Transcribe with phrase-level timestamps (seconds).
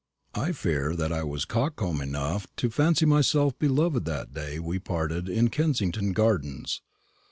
[0.33, 5.29] I fear that I was coxcomb enough to fancy myself beloved that day we parted
[5.29, 6.81] in Kensington gardens.